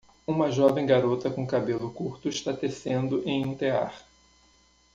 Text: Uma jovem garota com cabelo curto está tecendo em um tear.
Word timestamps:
Uma 0.25 0.49
jovem 0.49 0.83
garota 0.87 1.29
com 1.29 1.45
cabelo 1.45 1.93
curto 1.93 2.27
está 2.27 2.51
tecendo 2.51 3.21
em 3.23 3.45
um 3.45 3.53
tear. 3.53 3.93